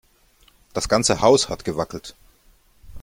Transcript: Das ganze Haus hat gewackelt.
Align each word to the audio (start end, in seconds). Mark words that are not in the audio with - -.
Das 0.73 0.89
ganze 0.89 1.21
Haus 1.21 1.47
hat 1.47 1.63
gewackelt. 1.63 2.15